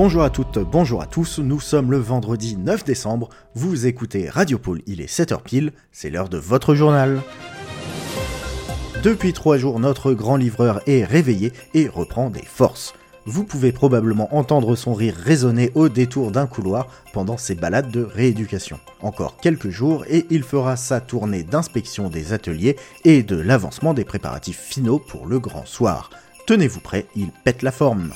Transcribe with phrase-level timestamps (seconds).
[0.00, 4.56] Bonjour à toutes, bonjour à tous, nous sommes le vendredi 9 décembre, vous écoutez Radio
[4.56, 7.20] Pôle, il est 7h pile, c'est l'heure de votre journal.
[9.02, 12.94] Depuis trois jours, notre grand livreur est réveillé et reprend des forces.
[13.26, 18.04] Vous pouvez probablement entendre son rire résonner au détour d'un couloir pendant ses balades de
[18.04, 18.78] rééducation.
[19.02, 24.04] Encore quelques jours et il fera sa tournée d'inspection des ateliers et de l'avancement des
[24.04, 26.10] préparatifs finaux pour le grand soir.
[26.46, 28.12] Tenez-vous prêt, il pète la forme.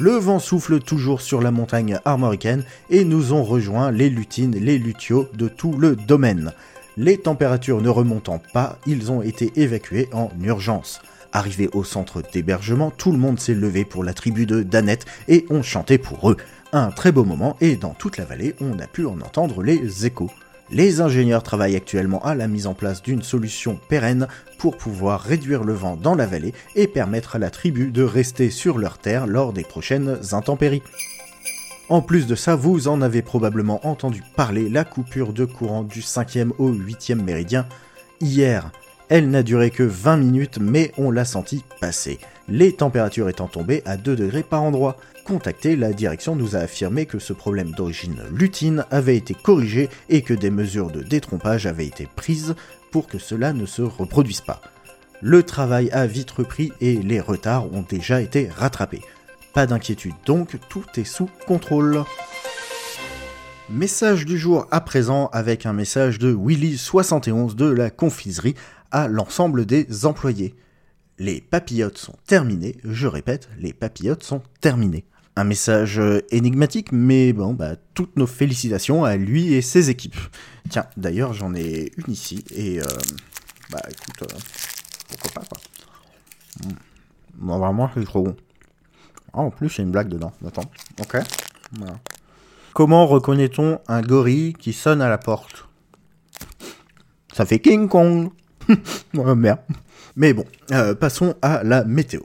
[0.00, 4.78] Le vent souffle toujours sur la montagne armoricaine et nous ont rejoint les lutines, les
[4.78, 6.52] luthios de tout le domaine.
[6.96, 11.00] Les températures ne remontant pas, ils ont été évacués en urgence.
[11.32, 15.44] Arrivé au centre d'hébergement, tout le monde s'est levé pour la tribu de Danette et
[15.50, 16.36] ont chanté pour eux.
[16.72, 20.06] Un très beau moment et dans toute la vallée, on a pu en entendre les
[20.06, 20.30] échos.
[20.70, 25.64] Les ingénieurs travaillent actuellement à la mise en place d'une solution pérenne pour pouvoir réduire
[25.64, 29.26] le vent dans la vallée et permettre à la tribu de rester sur leur terre
[29.26, 30.82] lors des prochaines intempéries.
[31.88, 36.00] En plus de ça, vous en avez probablement entendu parler, la coupure de courant du
[36.00, 37.66] 5e au 8e méridien
[38.20, 38.70] hier.
[39.08, 42.18] Elle n'a duré que 20 minutes, mais on l'a senti passer.
[42.46, 44.98] Les températures étant tombées à 2 degrés par endroit.
[45.28, 50.22] Contacté, la direction nous a affirmé que ce problème d'origine lutine avait été corrigé et
[50.22, 52.54] que des mesures de détrompage avaient été prises
[52.90, 54.62] pour que cela ne se reproduise pas.
[55.20, 59.02] Le travail a vite repris et les retards ont déjà été rattrapés.
[59.52, 62.04] Pas d'inquiétude donc, tout est sous contrôle.
[63.68, 68.54] Message du jour à présent avec un message de Willy71 de la confiserie
[68.90, 70.54] à l'ensemble des employés.
[71.18, 75.04] Les papillotes sont terminées, je répète, les papillotes sont terminées.
[75.38, 76.00] Un message
[76.32, 80.18] énigmatique, mais bon, bah, toutes nos félicitations à lui et ses équipes.
[80.68, 82.84] Tiens, d'ailleurs, j'en ai une ici, et euh,
[83.70, 84.38] bah écoute, euh,
[85.08, 85.58] pourquoi pas quoi.
[86.64, 86.74] Hmm.
[87.34, 88.36] Bon, vraiment, c'est trop bon.
[89.32, 90.32] Ah, en plus, il y a une blague dedans.
[90.44, 90.68] Attends,
[91.00, 91.18] ok.
[92.74, 95.68] Comment reconnaît-on un gorille qui sonne à la porte?
[97.32, 98.30] Ça fait King Kong
[99.14, 99.60] Merde.
[100.16, 102.22] Mais bon, euh, passons à la météo.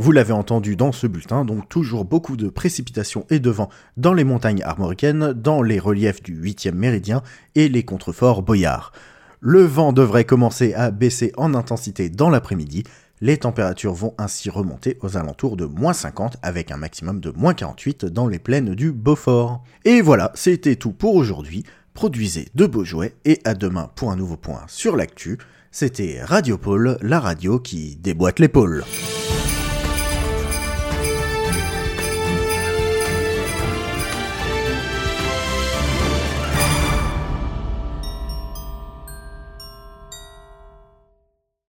[0.00, 3.68] Vous l'avez entendu dans ce bulletin, donc toujours beaucoup de précipitations et de vent
[3.98, 7.22] dans les montagnes armoricaines, dans les reliefs du 8e méridien
[7.54, 8.92] et les contreforts boyards.
[9.40, 12.84] Le vent devrait commencer à baisser en intensité dans l'après-midi,
[13.20, 17.52] les températures vont ainsi remonter aux alentours de moins 50 avec un maximum de moins
[17.52, 19.62] 48 dans les plaines du Beaufort.
[19.84, 21.62] Et voilà, c'était tout pour aujourd'hui.
[21.92, 25.36] Produisez de beaux jouets et à demain pour un nouveau point sur l'actu.
[25.70, 28.82] C'était Radio Pôle, la radio qui déboîte l'épaule.